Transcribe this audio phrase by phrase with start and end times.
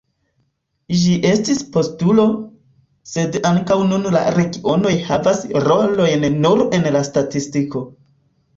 [1.01, 2.25] Ĝi estis postulo,
[3.11, 7.87] sed ankaŭ nun la regionoj havas rolojn nur en la statistiko.